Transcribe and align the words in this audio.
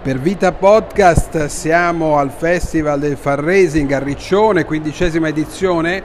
Per 0.00 0.20
Vita 0.20 0.52
Podcast 0.52 1.46
siamo 1.46 2.18
al 2.18 2.30
Festival 2.30 3.00
del 3.00 3.16
Fundraising 3.16 3.90
a 3.90 3.98
Riccione, 3.98 4.64
quindicesima 4.64 5.26
edizione 5.26 6.02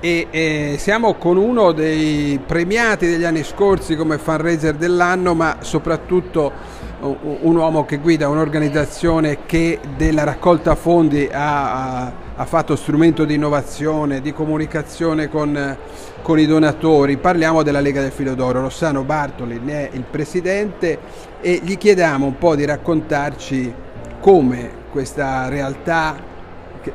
e, 0.00 0.26
e, 0.28 0.74
siamo 0.76 1.14
con 1.14 1.36
uno 1.36 1.70
dei 1.70 2.40
premiati 2.44 3.06
degli 3.06 3.22
anni 3.22 3.44
scorsi 3.44 3.94
come 3.94 4.18
fundraiser 4.18 4.74
dell'anno, 4.74 5.34
ma 5.34 5.58
soprattutto 5.60 6.50
un 7.00 7.54
uomo 7.54 7.84
che 7.84 7.98
guida 7.98 8.28
un'organizzazione 8.28 9.46
che 9.46 9.78
della 9.96 10.24
raccolta 10.24 10.74
fondi 10.74 11.28
ha, 11.32 12.12
ha 12.40 12.44
fatto 12.44 12.76
strumento 12.76 13.24
di 13.24 13.34
innovazione, 13.34 14.20
di 14.20 14.32
comunicazione 14.32 15.28
con, 15.28 15.76
con, 16.22 16.38
i 16.38 16.46
donatori. 16.46 17.16
Parliamo 17.16 17.64
della 17.64 17.80
Lega 17.80 18.00
del 18.00 18.12
Filo 18.12 18.36
d'Oro. 18.36 18.60
Rossano 18.60 19.02
Bartoli 19.02 19.58
ne 19.58 19.90
è 19.90 19.96
il 19.96 20.04
presidente 20.08 20.98
e 21.40 21.60
gli 21.64 21.76
chiediamo 21.76 22.26
un 22.26 22.38
po' 22.38 22.54
di 22.54 22.64
raccontarci 22.64 23.74
come 24.20 24.70
questa 24.92 25.48
realtà 25.48 26.16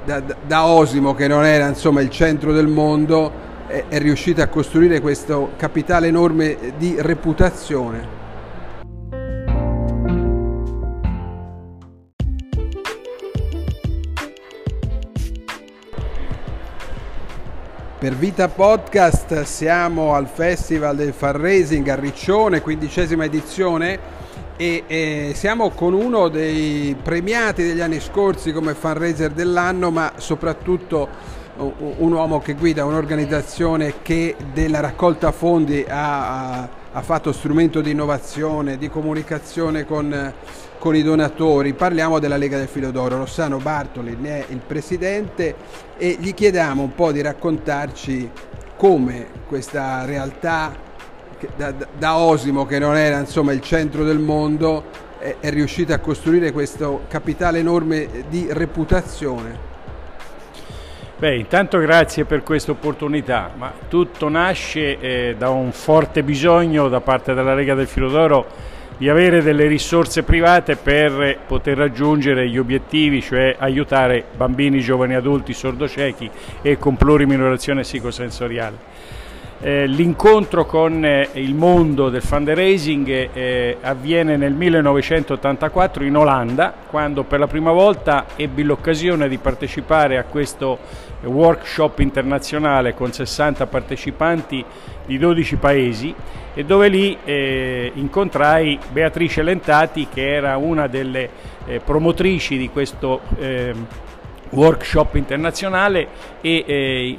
da, 0.06 0.22
da 0.22 0.66
Osimo, 0.66 1.14
che 1.14 1.28
non 1.28 1.44
era 1.44 1.68
insomma, 1.68 2.00
il 2.00 2.10
centro 2.10 2.54
del 2.54 2.68
mondo, 2.68 3.30
è, 3.68 3.84
è 3.90 4.00
riuscita 4.00 4.44
a 4.44 4.48
costruire 4.48 5.02
questo 5.02 5.52
capitale 5.58 6.08
enorme 6.08 6.58
di 6.78 6.96
reputazione. 6.98 8.23
Per 18.04 18.16
Vita 18.16 18.50
Podcast 18.50 19.44
siamo 19.44 20.14
al 20.14 20.28
Festival 20.28 20.98
del 20.98 21.14
Fundraising 21.14 21.88
a 21.88 21.96
Riccione, 21.96 22.60
quindicesima 22.60 23.24
edizione 23.24 23.98
e, 24.58 24.84
e, 24.88 25.32
siamo 25.34 25.70
con 25.70 25.94
uno 25.94 26.28
dei 26.28 26.98
premiati 27.02 27.64
degli 27.64 27.80
anni 27.80 28.02
scorsi 28.02 28.52
come 28.52 28.74
fundraiser 28.74 29.32
dell'anno, 29.32 29.90
ma 29.90 30.12
soprattutto 30.18 31.08
un 31.56 32.12
uomo 32.12 32.42
che 32.42 32.56
guida 32.56 32.84
un'organizzazione 32.84 34.02
che 34.02 34.36
della 34.52 34.82
raccolta 34.82 35.32
fondi 35.32 35.86
ha, 35.88 36.68
ha 36.96 37.02
fatto 37.02 37.32
strumento 37.32 37.82
di 37.82 37.92
innovazione, 37.92 38.78
di 38.78 38.88
comunicazione 38.88 39.86
con, 39.86 40.34
con, 40.78 40.96
i 40.96 41.02
donatori. 41.02 41.74
Parliamo 41.74 42.20
della 42.20 42.38
Lega 42.38 42.58
del 42.58 42.68
Filo 42.68 42.92
d'Oro. 42.92 43.18
Rossano 43.18 43.58
Bartoli 43.58 44.16
ne 44.20 44.46
è 44.48 44.52
il 44.52 44.62
presidente 44.66 45.56
e 45.98 46.18
gli 46.20 46.36
chiediamo 46.36 46.84
un 46.84 46.94
po' 46.94 47.12
di 47.12 47.22
raccontarci 47.22 48.30
come 48.76 49.28
questa 49.48 50.06
realtà 50.06 50.76
da, 51.56 51.74
da 51.98 52.18
Osimo, 52.18 52.66
che 52.66 52.78
non 52.78 52.96
era 52.96 53.18
insomma, 53.18 53.54
il 53.54 53.62
centro 53.62 54.04
del 54.04 54.20
mondo, 54.20 54.84
è, 55.18 55.38
è 55.40 55.50
riuscita 55.50 55.96
a 55.96 56.00
costruire 56.00 56.52
questo 56.52 57.06
capitale 57.08 57.58
enorme 57.58 58.08
di 58.30 58.48
reputazione. 58.52 59.73
Beh, 61.24 61.38
intanto 61.38 61.78
grazie 61.80 62.26
per 62.26 62.44
questa 62.44 62.72
opportunità, 62.72 63.50
ma 63.56 63.72
tutto 63.88 64.28
nasce 64.28 65.00
eh, 65.00 65.36
da 65.38 65.52
un 65.52 65.72
forte 65.72 66.22
bisogno 66.22 66.90
da 66.90 67.00
parte 67.00 67.34
della 67.34 67.56
Lega 67.56 67.76
del 67.76 67.88
Filo 67.88 68.10
d'Oro 68.10 68.46
di 68.98 69.08
avere 69.08 69.42
delle 69.42 69.68
risorse 69.68 70.24
private 70.24 70.76
per 70.76 71.38
poter 71.48 71.78
raggiungere 71.78 72.50
gli 72.50 72.58
obiettivi, 72.58 73.22
cioè 73.22 73.56
aiutare 73.58 74.26
bambini, 74.36 74.82
giovani 74.82 75.16
adulti 75.16 75.54
sordociechi 75.54 76.30
e 76.62 76.78
con 76.78 76.98
pluriminorazione 76.98 77.84
psicosensoriale. 77.84 78.76
Eh, 79.66 79.88
l'incontro 79.88 80.66
con 80.66 81.06
eh, 81.06 81.30
il 81.36 81.56
mondo 81.56 82.10
del 82.10 82.22
fundraising 82.22 83.30
eh, 83.32 83.78
avviene 83.80 84.36
nel 84.36 84.52
1984 84.52 86.04
in 86.04 86.18
Olanda, 86.18 86.74
quando 86.90 87.24
per 87.24 87.40
la 87.40 87.48
prima 87.48 87.72
volta 87.72 88.26
ebbi 88.36 88.64
l'occasione 88.64 89.30
di 89.30 89.38
partecipare 89.38 90.18
a 90.18 90.26
questo 90.26 90.80
workshop 91.22 92.00
internazionale 92.00 92.94
con 92.94 93.14
60 93.14 93.66
partecipanti 93.68 94.66
di 95.06 95.18
12 95.18 95.56
paesi 95.56 96.14
e 96.54 96.66
dove 96.66 96.90
lì 96.90 97.18
eh, 97.24 97.90
incontrai 97.96 98.78
Beatrice 98.92 99.44
Lentati 99.44 100.10
che 100.14 100.28
era 100.28 100.58
una 100.58 100.88
delle 100.88 101.30
eh, 101.68 101.80
promotrici 101.80 102.58
di 102.58 102.68
questo 102.68 103.22
ehm, 103.40 103.88
workshop 104.50 105.16
internazionale 105.16 106.08
e 106.42 107.18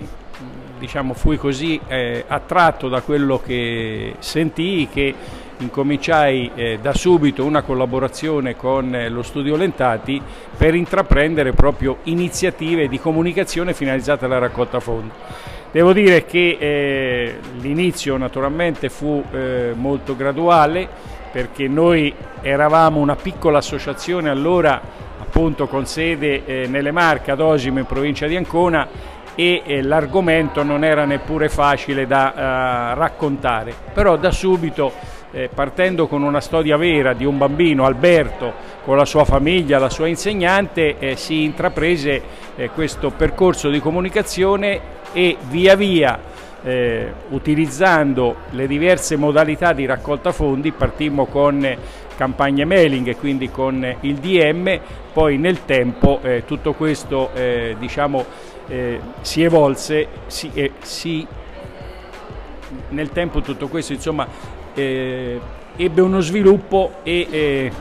diciamo, 0.79 1.15
fui 1.15 1.37
così 1.37 1.81
eh, 1.87 2.25
attratto 2.27 2.89
da 2.89 3.01
quello 3.01 3.41
che 3.45 4.15
sentii 4.19 4.89
che 4.89 5.15
incominciai 5.59 6.51
eh, 6.55 6.79
da 6.83 6.93
subito 6.93 7.45
una 7.45 7.62
collaborazione 7.62 8.57
con 8.57 8.95
eh, 8.95 9.09
lo 9.09 9.23
studio 9.23 9.57
Lentati 9.57 10.21
per 10.57 10.75
intraprendere 10.75 11.53
proprio 11.53 11.99
iniziative 12.05 12.89
di 12.89 12.99
comunicazione 12.99 13.73
finalizzate 13.73 14.25
alla 14.25 14.39
raccolta 14.39 14.81
fondi. 14.81 15.12
Devo 15.71 15.93
dire 15.93 16.25
che 16.25 16.57
eh, 16.59 17.35
l'inizio 17.59 18.17
naturalmente 18.17 18.89
fu 18.89 19.25
eh, 19.33 19.73
molto 19.75 20.15
graduale 20.15 20.89
perché 21.33 21.67
noi 21.67 22.15
eravamo 22.43 23.01
una 23.01 23.17
piccola 23.17 23.59
associazione 23.59 24.31
allora 24.31 24.81
appunto 25.19 25.67
con 25.67 25.85
sede 25.85 26.45
eh, 26.45 26.67
nelle 26.69 26.93
Marche 26.93 27.33
ad 27.33 27.41
Osimo 27.41 27.81
in 27.81 27.87
provincia 27.87 28.29
di 28.29 28.37
Ancona 28.37 28.87
e 29.34 29.62
eh, 29.65 29.83
l'argomento 29.83 30.62
non 30.62 30.84
era 30.84 31.05
neppure 31.05 31.49
facile 31.49 32.06
da 32.06 32.33
eh, 32.33 32.95
raccontare, 32.95 33.75
però 33.93 34.17
da 34.17 34.31
subito 34.31 34.93
eh, 35.34 35.50
partendo 35.53 36.06
con 36.06 36.22
una 36.22 36.41
storia 36.41 36.77
vera 36.77 37.12
di 37.12 37.25
un 37.25 37.37
bambino, 37.37 37.84
Alberto, 37.84 38.53
con 38.84 38.97
la 38.97 39.05
sua 39.05 39.25
famiglia, 39.25 39.78
la 39.78 39.91
sua 39.91 40.06
insegnante, 40.06 40.99
eh, 40.99 41.17
si 41.17 41.43
intraprese 41.43 42.23
eh, 42.55 42.71
questo 42.71 43.11
percorso 43.11 43.69
di 43.69 43.81
comunicazione 43.81 44.81
e 45.12 45.37
via 45.49 45.75
via 45.75 46.33
eh, 46.64 47.12
utilizzando 47.28 48.36
le 48.50 48.66
diverse 48.66 49.16
modalità 49.16 49.72
di 49.72 49.84
raccolta 49.86 50.32
fondi, 50.32 50.72
partimmo 50.72 51.26
con 51.26 51.76
campagne 52.16 52.64
mailing 52.64 53.08
e 53.08 53.16
quindi 53.16 53.50
con 53.50 53.97
il 54.00 54.14
DM, 54.16 54.80
poi 55.12 55.36
nel 55.36 55.64
tempo 55.64 56.20
eh, 56.22 56.44
tutto 56.47 56.72
questo 56.72 57.30
eh, 57.34 57.76
diciamo, 57.78 58.25
eh, 58.69 59.00
si 59.20 59.42
evolse, 59.42 60.08
si, 60.26 60.50
eh, 60.54 60.72
si, 60.80 61.26
nel 62.91 63.10
tempo 63.10 63.41
tutto 63.41 63.69
questo 63.69 63.92
insomma, 63.92 64.26
eh, 64.75 65.41
ebbe 65.76 66.00
uno 66.00 66.20
sviluppo 66.20 66.94
e 67.02 67.26
eh, 67.31 67.72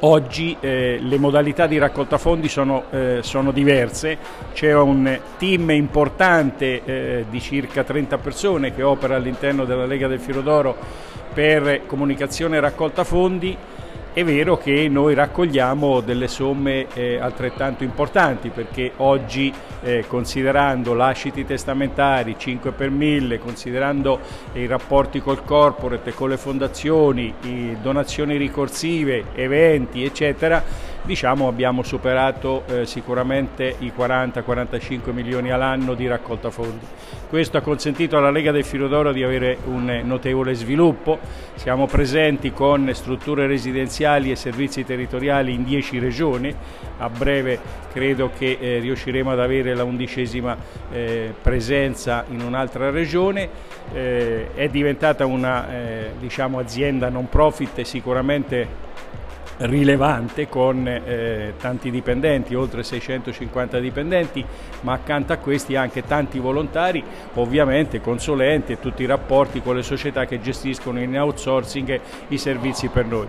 oggi 0.00 0.56
eh, 0.60 0.98
le 1.00 1.18
modalità 1.18 1.66
di 1.66 1.78
raccolta 1.78 2.18
fondi 2.18 2.48
sono, 2.48 2.84
eh, 2.90 3.18
sono 3.22 3.52
diverse, 3.52 4.18
c'è 4.52 4.74
un 4.74 5.18
team 5.38 5.70
importante 5.70 7.24
di 7.28 7.40
circa 7.40 7.84
30 7.84 8.18
persone 8.18 8.74
che 8.74 8.82
opera 8.82 9.16
all'interno 9.16 9.64
della 9.64 9.86
Lega 9.86 10.08
del 10.08 10.20
Filo 10.20 10.40
d'Oro 10.40 10.76
per 11.32 11.86
comunicazione 11.86 12.56
e 12.56 12.60
raccolta 12.60 13.04
fondi 13.04 13.56
è 14.14 14.22
vero 14.22 14.56
che 14.56 14.86
noi 14.88 15.12
raccogliamo 15.12 16.00
delle 16.00 16.28
somme 16.28 16.86
eh, 16.94 17.18
altrettanto 17.18 17.82
importanti 17.82 18.50
perché 18.50 18.92
oggi 18.98 19.52
eh, 19.82 20.04
considerando 20.06 20.94
lasciti 20.94 21.44
testamentari 21.44 22.36
5 22.38 22.70
per 22.70 22.90
1000, 22.90 23.40
considerando 23.40 24.20
i 24.52 24.66
rapporti 24.66 25.18
col 25.20 25.42
corporate, 25.44 26.14
con 26.14 26.28
le 26.28 26.36
fondazioni, 26.36 27.34
donazioni 27.82 28.36
ricorsive, 28.36 29.24
eventi 29.34 30.04
eccetera, 30.04 30.62
diciamo 31.04 31.48
abbiamo 31.48 31.82
superato 31.82 32.64
eh, 32.66 32.86
sicuramente 32.86 33.76
i 33.80 33.92
40-45 33.96 35.12
milioni 35.12 35.50
all'anno 35.50 35.94
di 35.94 36.06
raccolta 36.06 36.50
fondi. 36.50 36.84
Questo 37.28 37.58
ha 37.58 37.60
consentito 37.60 38.16
alla 38.16 38.30
Lega 38.30 38.52
del 38.52 38.64
Filo 38.64 38.88
d'Oro 38.88 39.12
di 39.12 39.22
avere 39.22 39.58
un 39.66 40.02
notevole 40.04 40.54
sviluppo, 40.54 41.18
siamo 41.56 41.86
presenti 41.86 42.52
con 42.52 42.88
strutture 42.94 43.46
residenziali 43.46 44.30
e 44.30 44.36
servizi 44.36 44.84
territoriali 44.84 45.52
in 45.52 45.64
10 45.64 45.98
regioni, 45.98 46.54
a 46.98 47.08
breve 47.10 47.58
credo 47.92 48.30
che 48.36 48.56
eh, 48.58 48.78
riusciremo 48.78 49.30
ad 49.30 49.40
avere 49.40 49.74
la 49.74 49.84
undicesima 49.84 50.56
eh, 50.90 51.34
presenza 51.40 52.24
in 52.30 52.40
un'altra 52.40 52.90
regione, 52.90 53.48
eh, 53.92 54.54
è 54.54 54.68
diventata 54.68 55.26
una 55.26 55.70
eh, 55.70 56.12
diciamo, 56.18 56.58
azienda 56.58 57.08
non 57.08 57.28
profit 57.28 57.82
sicuramente 57.82 58.92
rilevante 59.58 60.48
con 60.48 60.86
eh, 60.86 61.54
tanti 61.58 61.90
dipendenti, 61.90 62.54
oltre 62.54 62.82
650 62.82 63.78
dipendenti, 63.78 64.44
ma 64.80 64.92
accanto 64.92 65.32
a 65.32 65.36
questi 65.36 65.76
anche 65.76 66.02
tanti 66.02 66.38
volontari, 66.38 67.02
ovviamente 67.34 68.00
consulenti 68.00 68.72
e 68.72 68.80
tutti 68.80 69.02
i 69.02 69.06
rapporti 69.06 69.60
con 69.60 69.76
le 69.76 69.82
società 69.82 70.26
che 70.26 70.40
gestiscono 70.40 71.00
in 71.00 71.18
outsourcing 71.18 72.00
i 72.28 72.38
servizi 72.38 72.88
per 72.88 73.06
noi. 73.06 73.28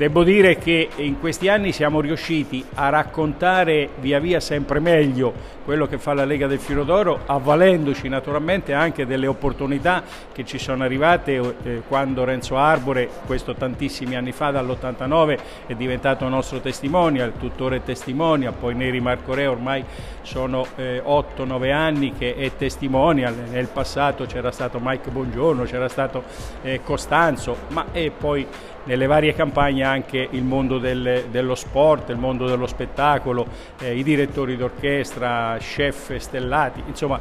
Devo 0.00 0.24
dire 0.24 0.56
che 0.56 0.88
in 0.96 1.20
questi 1.20 1.48
anni 1.48 1.72
siamo 1.72 2.00
riusciti 2.00 2.64
a 2.76 2.88
raccontare 2.88 3.90
via 4.00 4.18
via 4.18 4.40
sempre 4.40 4.80
meglio 4.80 5.58
quello 5.62 5.86
che 5.86 5.98
fa 5.98 6.14
la 6.14 6.24
Lega 6.24 6.46
del 6.46 6.58
Filo 6.58 6.84
d'Oro, 6.84 7.20
avvalendoci 7.26 8.08
naturalmente 8.08 8.72
anche 8.72 9.04
delle 9.04 9.26
opportunità 9.26 10.02
che 10.32 10.46
ci 10.46 10.58
sono 10.58 10.84
arrivate 10.84 11.36
eh, 11.62 11.82
quando 11.86 12.24
Renzo 12.24 12.56
Arbore, 12.56 13.10
questo 13.26 13.54
tantissimi 13.54 14.16
anni 14.16 14.32
fa, 14.32 14.50
dall'89, 14.50 15.38
è 15.66 15.74
diventato 15.74 16.26
nostro 16.28 16.60
testimonial, 16.60 17.34
tuttora 17.38 17.76
è 17.76 17.82
testimonial, 17.82 18.54
poi 18.54 18.74
Neri 18.74 19.00
Marco 19.00 19.34
Re 19.34 19.46
ormai 19.46 19.84
sono 20.22 20.66
eh, 20.76 21.02
8-9 21.04 21.72
anni 21.72 22.14
che 22.14 22.34
è 22.34 22.50
testimonial, 22.56 23.34
nel 23.50 23.68
passato 23.68 24.24
c'era 24.24 24.50
stato 24.50 24.80
Mike 24.82 25.10
Bongiorno, 25.10 25.64
c'era 25.64 25.88
stato 25.88 26.24
eh, 26.62 26.80
Costanzo, 26.82 27.56
ma 27.68 27.86
e 27.92 28.10
poi 28.10 28.46
nelle 28.84 29.06
varie 29.06 29.34
campagne 29.34 29.84
anche 29.90 30.28
il 30.30 30.42
mondo 30.42 30.78
del, 30.78 31.26
dello 31.30 31.54
sport, 31.54 32.08
il 32.10 32.16
mondo 32.16 32.46
dello 32.46 32.66
spettacolo, 32.66 33.46
eh, 33.80 33.96
i 33.96 34.02
direttori 34.02 34.56
d'orchestra, 34.56 35.56
chef 35.58 36.16
stellati, 36.16 36.82
insomma 36.86 37.20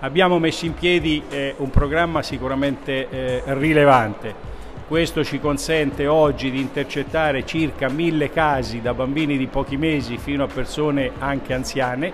abbiamo 0.00 0.38
messo 0.38 0.66
in 0.66 0.74
piedi 0.74 1.22
eh, 1.28 1.54
un 1.58 1.70
programma 1.70 2.22
sicuramente 2.22 3.08
eh, 3.08 3.42
rilevante. 3.46 4.54
Questo 4.86 5.24
ci 5.24 5.40
consente 5.40 6.06
oggi 6.06 6.50
di 6.50 6.60
intercettare 6.60 7.44
circa 7.44 7.88
mille 7.88 8.30
casi 8.30 8.80
da 8.80 8.94
bambini 8.94 9.36
di 9.36 9.48
pochi 9.48 9.76
mesi 9.76 10.16
fino 10.16 10.44
a 10.44 10.46
persone 10.46 11.10
anche 11.18 11.52
anziane 11.54 12.12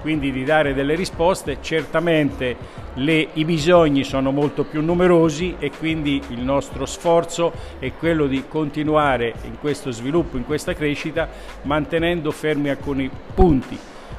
quindi 0.00 0.32
di 0.32 0.44
dare 0.44 0.74
delle 0.74 0.94
risposte. 0.94 1.58
Certamente 1.60 2.56
le, 2.94 3.28
i 3.34 3.44
bisogni 3.44 4.04
sono 4.04 4.30
molto 4.30 4.64
più 4.64 4.82
numerosi 4.82 5.56
e 5.58 5.70
quindi 5.70 6.20
il 6.28 6.40
nostro 6.40 6.86
sforzo 6.86 7.52
è 7.78 7.92
quello 7.92 8.26
di 8.26 8.44
continuare 8.48 9.34
in 9.44 9.58
questo 9.58 9.90
sviluppo, 9.90 10.36
in 10.36 10.44
questa 10.44 10.74
crescita, 10.74 11.28
mantenendo 11.62 12.30
fermi 12.30 12.70
alcuni 12.70 13.10
punti. 13.34 13.78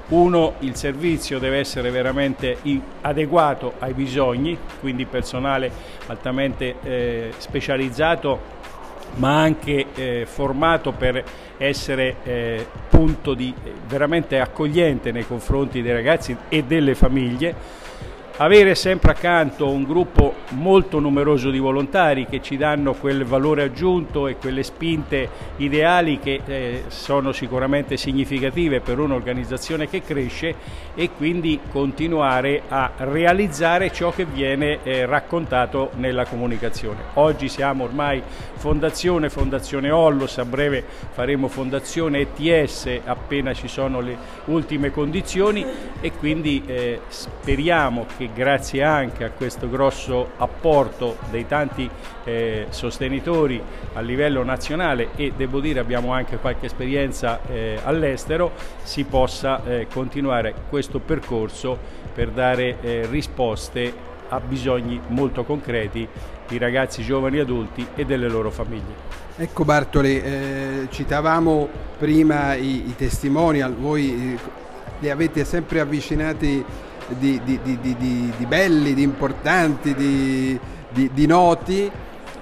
Uno, 0.09 0.55
il 0.59 0.75
servizio 0.75 1.39
deve 1.39 1.59
essere 1.59 1.89
veramente 1.89 2.57
adeguato 2.99 3.75
ai 3.79 3.93
bisogni, 3.93 4.57
quindi 4.81 5.05
personale 5.05 5.71
altamente 6.07 6.75
eh, 6.83 7.31
specializzato 7.37 8.59
ma 9.15 9.41
anche 9.41 9.87
eh, 9.93 10.25
formato 10.25 10.91
per 10.91 11.23
essere 11.57 12.15
eh, 12.23 12.65
punto 12.89 13.33
di, 13.33 13.53
veramente 13.87 14.39
accogliente 14.39 15.11
nei 15.11 15.25
confronti 15.25 15.81
dei 15.81 15.93
ragazzi 15.93 16.35
e 16.49 16.63
delle 16.63 16.95
famiglie 16.95 17.55
avere 18.37 18.75
sempre 18.75 19.11
accanto 19.11 19.69
un 19.69 19.83
gruppo 19.83 20.35
molto 20.49 20.99
numeroso 20.99 21.49
di 21.49 21.59
volontari 21.59 22.25
che 22.25 22.41
ci 22.41 22.57
danno 22.57 22.93
quel 22.93 23.25
valore 23.25 23.63
aggiunto 23.63 24.27
e 24.27 24.35
quelle 24.35 24.63
spinte 24.63 25.29
ideali 25.57 26.19
che 26.19 26.41
eh, 26.45 26.83
sono 26.87 27.31
sicuramente 27.31 27.97
significative 27.97 28.79
per 28.79 28.99
un'organizzazione 28.99 29.87
che 29.87 30.01
cresce 30.01 30.55
e 30.95 31.09
quindi 31.11 31.59
continuare 31.71 32.63
a 32.67 32.91
realizzare 32.97 33.91
ciò 33.91 34.11
che 34.11 34.25
viene 34.25 34.79
eh, 34.83 35.05
raccontato 35.05 35.91
nella 35.95 36.25
comunicazione. 36.25 36.99
Oggi 37.15 37.49
siamo 37.49 37.83
ormai 37.83 38.21
fondazione, 38.55 39.29
fondazione 39.29 39.91
Ollos, 39.91 40.37
a 40.37 40.45
breve 40.45 40.83
faremo 41.11 41.47
fondazione 41.47 42.27
ETS 42.35 42.99
appena 43.03 43.53
ci 43.53 43.67
sono 43.67 43.99
le 44.01 44.15
ultime 44.45 44.91
condizioni 44.91 45.65
e 45.99 46.11
quindi 46.11 46.63
eh, 46.65 47.01
speriamo 47.07 48.05
che 48.21 48.29
grazie 48.35 48.83
anche 48.83 49.23
a 49.23 49.31
questo 49.31 49.67
grosso 49.67 50.33
apporto 50.37 51.17
dei 51.31 51.47
tanti 51.47 51.89
eh, 52.23 52.67
sostenitori 52.69 53.59
a 53.93 54.01
livello 54.01 54.43
nazionale 54.43 55.09
e 55.15 55.33
devo 55.35 55.59
dire 55.59 55.79
abbiamo 55.79 56.13
anche 56.13 56.37
qualche 56.37 56.67
esperienza 56.67 57.39
eh, 57.47 57.79
all'estero, 57.83 58.51
si 58.83 59.05
possa 59.05 59.63
eh, 59.63 59.87
continuare 59.91 60.53
questo 60.69 60.99
percorso 60.99 61.75
per 62.13 62.29
dare 62.29 62.77
eh, 62.81 63.07
risposte 63.09 63.91
a 64.29 64.39
bisogni 64.39 65.01
molto 65.07 65.43
concreti 65.43 66.07
di 66.47 66.57
ragazzi 66.59 67.01
giovani 67.01 67.37
e 67.37 67.41
adulti 67.41 67.87
e 67.95 68.05
delle 68.05 68.27
loro 68.27 68.51
famiglie. 68.51 69.09
Ecco 69.35 69.65
Bartoli, 69.65 70.21
eh, 70.21 70.87
citavamo 70.91 71.67
prima 71.97 72.53
i, 72.53 72.87
i 72.87 72.95
testimonial, 72.95 73.73
voi 73.73 74.35
eh, 74.35 74.59
li 74.99 75.09
avete 75.09 75.43
sempre 75.43 75.79
avvicinati 75.79 76.63
di, 77.17 77.41
di, 77.43 77.59
di, 77.63 78.33
di 78.37 78.45
belli, 78.45 78.93
di 78.93 79.01
importanti, 79.01 79.93
di, 79.93 80.59
noti. 81.25 81.89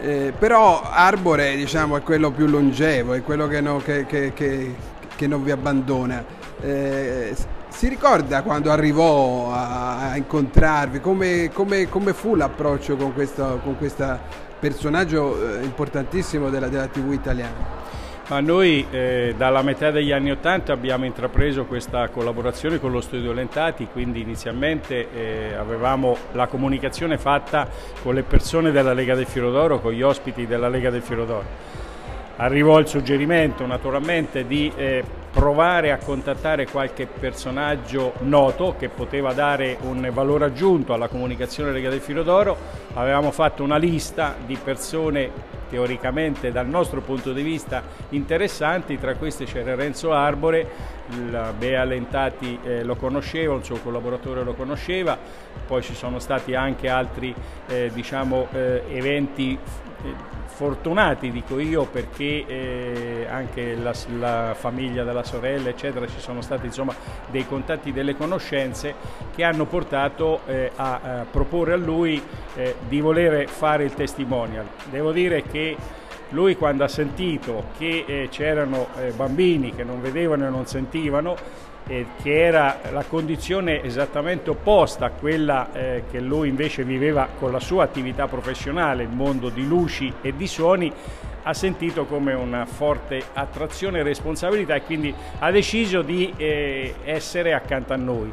Eh, 0.01 0.33
però 0.37 0.81
Arbore 0.81 1.55
diciamo, 1.55 1.97
è 1.97 2.01
quello 2.01 2.31
più 2.31 2.47
longevo, 2.47 3.13
è 3.13 3.21
quello 3.21 3.47
che, 3.47 3.61
no, 3.61 3.77
che, 3.77 4.05
che, 4.05 4.31
che 4.33 5.27
non 5.27 5.43
vi 5.43 5.51
abbandona. 5.51 6.23
Eh, 6.61 7.35
si 7.69 7.87
ricorda 7.87 8.41
quando 8.41 8.71
arrivò 8.71 9.51
a, 9.53 10.11
a 10.11 10.17
incontrarvi? 10.17 10.99
Come, 10.99 11.49
come, 11.53 11.87
come, 11.87 12.13
fu 12.13 12.35
l'approccio 12.35 12.95
con 12.97 13.13
questo 13.13 13.61
con 13.63 13.77
personaggio 14.59 15.59
eh, 15.59 15.63
importantissimo 15.63 16.49
della, 16.49 16.67
della 16.67 16.87
TV 16.87 17.13
italiana? 17.13 17.88
Ma 18.29 18.41
noi 18.41 18.85
eh, 18.91 19.33
dalla 19.35 19.63
metà 19.63 19.89
degli 19.89 20.11
anni 20.11 20.29
Ottanta 20.29 20.71
abbiamo 20.71 21.05
intrapreso 21.05 21.65
questa 21.65 22.09
collaborazione 22.09 22.79
con 22.79 22.91
lo 22.91 23.01
Studio 23.01 23.33
Lentati, 23.33 23.87
quindi 23.91 24.21
inizialmente 24.21 25.07
eh, 25.11 25.55
avevamo 25.55 26.15
la 26.33 26.45
comunicazione 26.45 27.17
fatta 27.17 27.67
con 28.03 28.13
le 28.13 28.21
persone 28.21 28.69
della 28.69 28.93
Lega 28.93 29.15
del 29.15 29.25
Filo 29.25 29.49
d'Oro, 29.49 29.79
con 29.79 29.93
gli 29.93 30.03
ospiti 30.03 30.45
della 30.45 30.69
Lega 30.69 30.91
del 30.91 31.01
Filo 31.01 31.25
d'Oro. 31.25 31.45
Arrivò 32.35 32.77
il 32.77 32.85
suggerimento 32.85 33.65
naturalmente 33.65 34.45
di 34.45 34.71
eh, 34.75 35.03
provare 35.31 35.91
a 35.91 35.97
contattare 35.97 36.67
qualche 36.67 37.05
personaggio 37.05 38.13
noto 38.21 38.75
che 38.77 38.89
poteva 38.89 39.33
dare 39.33 39.77
un 39.81 40.09
valore 40.11 40.45
aggiunto 40.45 40.93
alla 40.93 41.07
comunicazione 41.07 41.71
Lega 41.71 41.89
del 41.89 42.01
Filo 42.01 42.23
d'Oro. 42.23 42.57
Avevamo 42.93 43.31
fatto 43.31 43.63
una 43.63 43.77
lista 43.77 44.35
di 44.45 44.57
persone 44.61 45.57
teoricamente 45.69 46.51
dal 46.51 46.67
nostro 46.67 47.01
punto 47.01 47.31
di 47.31 47.43
vista 47.43 47.83
interessanti, 48.09 48.97
tra 48.97 49.15
questi 49.15 49.45
c'era 49.45 49.75
Renzo 49.75 50.11
Arbore, 50.11 50.97
Bea 51.57 51.83
Lentati 51.83 52.59
eh, 52.63 52.83
lo 52.83 52.95
conosceva, 52.95 53.53
un 53.53 53.63
suo 53.63 53.77
collaboratore 53.77 54.43
lo 54.43 54.53
conosceva, 54.53 55.17
poi 55.67 55.81
ci 55.83 55.93
sono 55.93 56.19
stati 56.19 56.55
anche 56.55 56.89
altri 56.89 57.33
eh, 57.67 57.91
diciamo, 57.93 58.47
eh, 58.51 58.83
eventi 58.89 59.57
fortunati 60.45 61.31
dico 61.31 61.59
io 61.59 61.85
perché 61.85 62.45
eh, 62.45 63.27
anche 63.29 63.75
la, 63.75 63.93
la, 64.17 64.53
famiglia 64.57 65.03
della 65.03 65.23
sorella 65.23 65.69
eccetera 65.69 66.05
ci 66.05 66.19
sono 66.19 66.41
stati 66.41 66.65
insomma 66.65 66.93
dei 67.29 67.47
contatti 67.47 67.93
delle 67.93 68.15
conoscenze 68.15 68.93
che 69.33 69.43
hanno 69.43 69.65
portato 69.65 70.41
eh, 70.47 70.71
a, 70.75 70.99
a, 71.01 71.25
proporre 71.29 71.73
a 71.73 71.77
lui 71.77 72.21
eh, 72.55 72.75
di 72.87 72.99
volere 72.99 73.47
fare 73.47 73.83
il 73.83 73.93
testimonial. 73.93 74.65
Devo 74.89 75.11
dire 75.11 75.43
che 75.43 75.77
lui 76.29 76.55
quando 76.55 76.83
ha 76.83 76.87
sentito 76.87 77.65
che 77.77 78.03
eh, 78.05 78.27
c'erano 78.29 78.87
eh, 78.97 79.11
bambini 79.11 79.73
che 79.73 79.83
non 79.83 80.01
vedevano 80.01 80.45
e 80.45 80.49
non 80.49 80.65
sentivano 80.65 81.35
eh, 81.89 82.05
che 82.21 82.39
era 82.39 82.79
la 82.91 83.03
condizione 83.03 83.83
esattamente 83.83 84.51
opposta 84.51 85.05
a 85.05 85.09
quella 85.09 85.73
eh, 85.73 86.03
che 86.09 86.19
lui 86.19 86.47
invece 86.47 86.83
viveva 86.83 87.27
con 87.37 87.51
la 87.51 87.59
sua 87.59 87.83
attività 87.83 88.27
professionale, 88.27 89.03
il 89.03 89.09
mondo 89.09 89.49
di 89.49 89.65
luci 89.65 90.13
e 90.21 90.35
di 90.35 90.47
suoni, 90.47 90.93
ha 91.41 91.53
sentito 91.53 92.05
come 92.05 92.33
una 92.33 92.65
forte 92.65 93.21
attrazione 93.33 93.99
e 93.99 94.03
responsabilità 94.03 94.75
e 94.75 94.83
quindi 94.83 95.13
ha 95.39 95.49
deciso 95.49 96.03
di 96.03 96.31
eh, 96.37 96.93
essere 97.03 97.53
accanto 97.53 97.93
a 97.93 97.97
noi. 97.97 98.31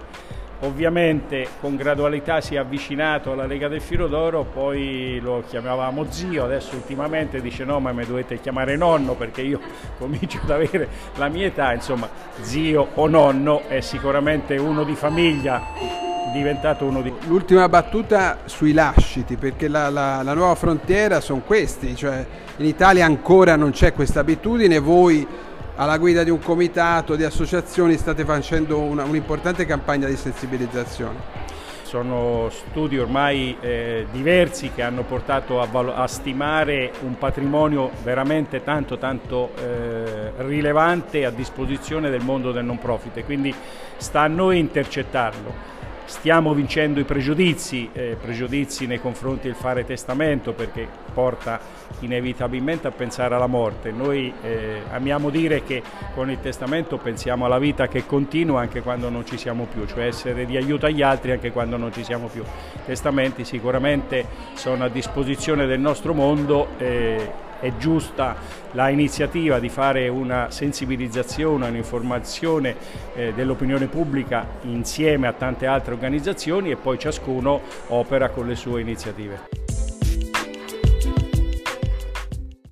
Ovviamente 0.60 1.48
con 1.60 1.76
gradualità 1.76 2.40
si 2.40 2.54
è 2.54 2.58
avvicinato 2.58 3.32
alla 3.32 3.44
Lega 3.44 3.68
del 3.68 3.82
Filo 3.82 4.06
d'Oro, 4.06 4.44
poi 4.44 5.18
lo 5.20 5.44
chiamavamo 5.46 6.06
zio, 6.08 6.44
adesso 6.44 6.76
ultimamente 6.76 7.42
dice 7.42 7.64
no 7.64 7.78
ma 7.78 7.92
mi 7.92 8.06
dovete 8.06 8.40
chiamare 8.40 8.74
nonno 8.74 9.14
perché 9.14 9.42
io 9.42 9.60
comincio 9.98 10.40
ad 10.42 10.50
avere 10.50 10.88
la 11.16 11.28
mia 11.28 11.46
età, 11.46 11.74
insomma 11.74 12.08
zio 12.40 12.88
o 12.94 13.06
nonno 13.06 13.68
è 13.68 13.80
sicuramente 13.80 14.56
uno 14.56 14.82
di 14.82 14.94
famiglia 14.94 16.04
diventato 16.32 16.84
uno 16.84 17.02
di... 17.02 17.12
L'ultima 17.26 17.68
battuta 17.68 18.38
sui 18.44 18.72
lasciti, 18.72 19.36
perché 19.36 19.68
la, 19.68 19.88
la, 19.90 20.22
la 20.22 20.34
nuova 20.34 20.54
frontiera 20.54 21.20
sono 21.20 21.40
questi, 21.40 21.94
cioè 21.96 22.24
in 22.56 22.66
Italia 22.66 23.04
ancora 23.04 23.56
non 23.56 23.70
c'è 23.70 23.92
questa 23.92 24.20
abitudine, 24.20 24.78
voi 24.78 25.26
alla 25.76 25.98
guida 25.98 26.24
di 26.24 26.30
un 26.30 26.38
comitato, 26.38 27.16
di 27.16 27.24
associazioni, 27.24 27.96
state 27.96 28.24
facendo 28.24 28.78
un'importante 28.80 29.66
campagna 29.66 30.06
di 30.08 30.16
sensibilizzazione. 30.16 31.44
Sono 31.82 32.50
studi 32.50 32.98
ormai 32.98 33.56
eh, 33.60 34.06
diversi 34.10 34.72
che 34.74 34.82
hanno 34.82 35.02
portato 35.04 35.60
a, 35.60 35.68
a, 35.94 36.06
stimare 36.08 36.90
un 37.02 37.16
patrimonio 37.16 37.92
veramente 38.02 38.64
tanto 38.64 38.98
tanto 38.98 39.52
eh, 39.56 40.32
rilevante 40.38 41.24
a 41.24 41.30
disposizione 41.30 42.10
del 42.10 42.22
mondo 42.22 42.50
del 42.50 42.64
non 42.64 42.78
profit, 42.78 43.24
quindi 43.24 43.54
sta 43.98 44.22
a 44.22 44.26
noi 44.26 44.58
intercettarlo. 44.58 45.75
Stiamo 46.06 46.54
vincendo 46.54 47.00
i 47.00 47.04
pregiudizi, 47.04 47.90
eh, 47.92 48.16
pregiudizi 48.20 48.86
nei 48.86 49.00
confronti 49.00 49.48
del 49.48 49.56
fare 49.56 49.84
testamento 49.84 50.52
perché 50.52 50.88
porta 51.12 51.60
inevitabilmente 52.00 52.86
a 52.86 52.90
pensare 52.90 53.34
alla 53.34 53.46
morte. 53.46 53.90
Noi 53.90 54.32
eh, 54.42 54.82
amiamo 54.90 55.30
dire 55.30 55.62
che 55.62 55.82
con 56.14 56.30
il 56.30 56.40
testamento 56.40 56.96
pensiamo 56.96 57.44
alla 57.44 57.58
vita 57.58 57.88
che 57.88 58.06
continua 58.06 58.60
anche 58.60 58.82
quando 58.82 59.08
non 59.08 59.26
ci 59.26 59.36
siamo 59.36 59.66
più, 59.70 59.86
cioè 59.86 60.06
essere 60.06 60.46
di 60.46 60.56
aiuto 60.56 60.86
agli 60.86 61.02
altri 61.02 61.32
anche 61.32 61.50
quando 61.52 61.76
non 61.76 61.92
ci 61.92 62.04
siamo 62.04 62.28
più. 62.28 62.42
I 62.42 62.78
testamenti 62.84 63.44
sicuramente 63.44 64.24
sono 64.54 64.84
a 64.84 64.88
disposizione 64.88 65.66
del 65.66 65.80
nostro 65.80 66.14
mondo. 66.14 66.68
Eh, 66.78 67.44
è 67.60 67.76
giusta 67.76 68.36
l'iniziativa 68.72 69.58
di 69.58 69.68
fare 69.68 70.08
una 70.08 70.50
sensibilizzazione, 70.50 71.68
un'informazione 71.68 72.76
eh, 73.14 73.32
dell'opinione 73.34 73.86
pubblica 73.86 74.46
insieme 74.62 75.26
a 75.26 75.32
tante 75.32 75.66
altre 75.66 75.94
organizzazioni 75.94 76.70
e 76.70 76.76
poi 76.76 76.98
ciascuno 76.98 77.60
opera 77.88 78.30
con 78.30 78.46
le 78.46 78.54
sue 78.54 78.80
iniziative. 78.80 79.65